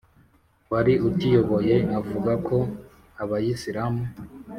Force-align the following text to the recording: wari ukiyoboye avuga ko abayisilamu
wari 0.71 0.93
ukiyoboye 1.07 1.75
avuga 1.99 2.31
ko 2.47 2.57
abayisilamu 3.21 4.03